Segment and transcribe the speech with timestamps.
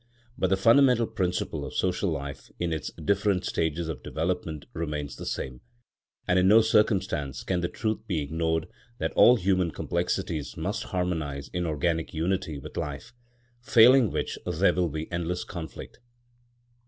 [0.35, 5.27] But the fundamental principle of social life in its different stages of development remains the
[5.27, 5.61] same;
[6.27, 8.67] and in no circumstance can the truth be ignored
[8.97, 13.13] that all human complexities must harmonise in organic unity with life,
[13.61, 15.99] failing which there will be endless conflict.